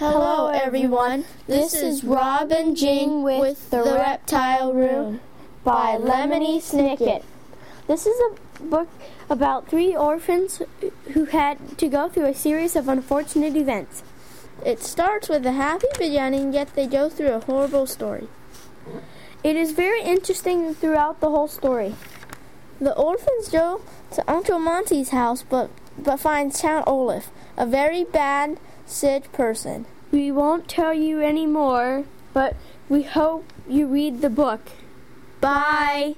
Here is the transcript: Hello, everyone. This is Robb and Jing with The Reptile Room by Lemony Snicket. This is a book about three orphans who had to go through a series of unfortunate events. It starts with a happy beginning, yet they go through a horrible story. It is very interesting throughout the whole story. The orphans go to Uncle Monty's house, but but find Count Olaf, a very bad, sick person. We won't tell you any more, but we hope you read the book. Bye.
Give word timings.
Hello, 0.00 0.46
everyone. 0.46 1.26
This 1.46 1.74
is 1.74 2.04
Robb 2.04 2.52
and 2.52 2.74
Jing 2.74 3.22
with 3.22 3.68
The 3.68 3.82
Reptile 3.82 4.72
Room 4.72 5.20
by 5.62 5.98
Lemony 6.00 6.56
Snicket. 6.56 7.22
This 7.86 8.06
is 8.06 8.18
a 8.18 8.62
book 8.62 8.88
about 9.28 9.68
three 9.68 9.94
orphans 9.94 10.62
who 11.12 11.26
had 11.26 11.76
to 11.76 11.86
go 11.86 12.08
through 12.08 12.24
a 12.24 12.34
series 12.34 12.76
of 12.76 12.88
unfortunate 12.88 13.54
events. 13.56 14.02
It 14.64 14.82
starts 14.82 15.28
with 15.28 15.44
a 15.44 15.52
happy 15.52 15.88
beginning, 15.98 16.54
yet 16.54 16.74
they 16.74 16.86
go 16.86 17.10
through 17.10 17.32
a 17.32 17.40
horrible 17.40 17.86
story. 17.86 18.26
It 19.44 19.54
is 19.54 19.72
very 19.72 20.00
interesting 20.00 20.74
throughout 20.74 21.20
the 21.20 21.28
whole 21.28 21.46
story. 21.46 21.94
The 22.80 22.96
orphans 22.96 23.50
go 23.50 23.82
to 24.12 24.24
Uncle 24.26 24.58
Monty's 24.58 25.10
house, 25.10 25.42
but 25.42 25.68
but 25.98 26.18
find 26.18 26.52
Count 26.54 26.86
Olaf, 26.86 27.30
a 27.56 27.66
very 27.66 28.04
bad, 28.04 28.58
sick 28.86 29.32
person. 29.32 29.86
We 30.10 30.32
won't 30.32 30.68
tell 30.68 30.92
you 30.94 31.20
any 31.20 31.46
more, 31.46 32.04
but 32.32 32.56
we 32.88 33.02
hope 33.02 33.52
you 33.68 33.86
read 33.86 34.20
the 34.20 34.30
book. 34.30 34.60
Bye. 35.40 36.16